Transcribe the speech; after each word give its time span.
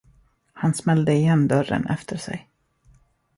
Han 0.53 0.73
smällde 0.73 1.13
igen 1.13 1.47
dörren 1.47 1.85
efter 1.87 2.17
sig. 2.17 2.49